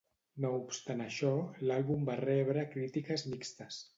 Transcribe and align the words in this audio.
No 0.45 0.49
obstant 0.59 1.03
això, 1.07 1.33
l'àlbum 1.71 2.09
va 2.09 2.17
rebre 2.23 2.65
crítiques 2.75 3.29
mixtes. 3.35 3.81